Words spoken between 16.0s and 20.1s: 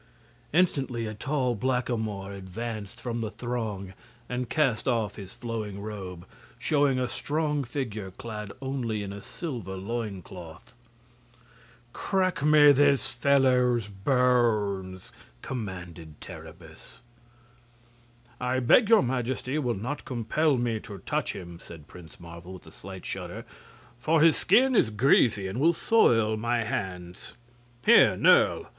Terribus. "I beg your Majesty will not